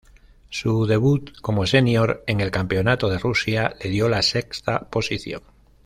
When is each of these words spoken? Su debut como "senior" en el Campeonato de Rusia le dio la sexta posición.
Su 0.49 0.87
debut 0.87 1.31
como 1.43 1.67
"senior" 1.67 2.23
en 2.25 2.41
el 2.41 2.49
Campeonato 2.49 3.07
de 3.07 3.19
Rusia 3.19 3.75
le 3.83 3.91
dio 3.91 4.09
la 4.09 4.23
sexta 4.23 4.87
posición. 4.89 5.43